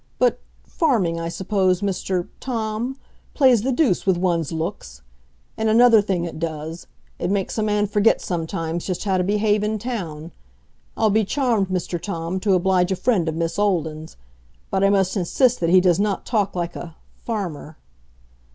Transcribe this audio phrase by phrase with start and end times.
[0.17, 2.27] But farming, I suppose, Mr.
[2.39, 2.97] Tom?
[3.35, 5.03] plays the deuce with one's looks.
[5.57, 6.87] And another thing it does:
[7.19, 10.31] it makes a man forget sometimes just how to behave in town.
[10.97, 12.01] I'll be charmed, Mr.
[12.01, 14.17] Tom, to oblige a friend of Miss Olden's;
[14.71, 17.77] but I must insist that he does not talk like a farmer."